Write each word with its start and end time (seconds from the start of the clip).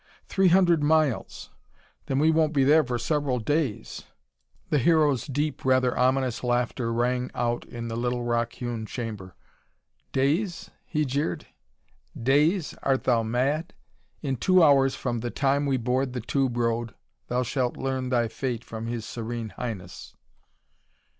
Three 0.25 0.47
hundred 0.47 0.81
miles! 0.81 1.51
Then 2.07 2.17
we 2.17 2.31
won't 2.31 2.53
be 2.53 2.63
there 2.63 2.83
for 2.83 2.97
several 2.97 3.37
days." 3.37 4.05
The 4.71 4.79
Hero's 4.79 5.27
deep, 5.27 5.63
rather 5.63 5.95
ominous 5.95 6.43
laughter 6.43 6.91
rang 6.91 7.29
out 7.35 7.65
in 7.65 7.87
the 7.87 7.95
little 7.95 8.23
rock 8.23 8.53
hewn 8.53 8.87
chamber. 8.87 9.35
"Days?" 10.11 10.71
he 10.87 11.05
jeered. 11.05 11.45
"Days? 12.19 12.73
Art 12.81 13.03
thou 13.03 13.21
mad? 13.21 13.75
In 14.23 14.37
two 14.37 14.63
hours 14.63 14.95
from 14.95 15.19
the 15.19 15.29
time 15.29 15.67
we 15.67 15.77
board 15.77 16.13
the 16.13 16.19
tube 16.21 16.57
road 16.57 16.95
thou 17.27 17.43
shalt 17.43 17.77
learn 17.77 18.09
thy 18.09 18.27
fate 18.27 18.63
from 18.65 18.87
his 18.87 19.05
Serene 19.05 19.49
Highness." 19.49 20.15